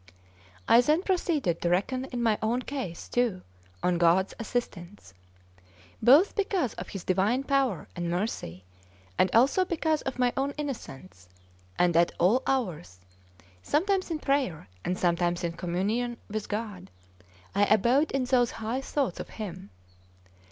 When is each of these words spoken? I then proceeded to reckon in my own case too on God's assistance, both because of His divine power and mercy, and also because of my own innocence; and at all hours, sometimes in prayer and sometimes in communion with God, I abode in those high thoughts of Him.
I 0.67 0.81
then 0.81 1.03
proceeded 1.03 1.61
to 1.61 1.69
reckon 1.69 2.05
in 2.05 2.23
my 2.23 2.39
own 2.41 2.63
case 2.63 3.07
too 3.07 3.43
on 3.83 3.99
God's 3.99 4.33
assistance, 4.39 5.13
both 6.01 6.35
because 6.35 6.73
of 6.73 6.89
His 6.89 7.03
divine 7.03 7.43
power 7.43 7.87
and 7.95 8.09
mercy, 8.09 8.63
and 9.19 9.29
also 9.31 9.63
because 9.63 10.01
of 10.01 10.17
my 10.17 10.33
own 10.35 10.55
innocence; 10.57 11.29
and 11.77 11.95
at 11.95 12.13
all 12.17 12.41
hours, 12.47 12.99
sometimes 13.61 14.09
in 14.09 14.17
prayer 14.17 14.67
and 14.83 14.97
sometimes 14.97 15.43
in 15.43 15.51
communion 15.51 16.17
with 16.31 16.49
God, 16.49 16.89
I 17.53 17.65
abode 17.65 18.09
in 18.09 18.23
those 18.23 18.49
high 18.49 18.81
thoughts 18.81 19.19
of 19.19 19.29
Him. 19.29 19.69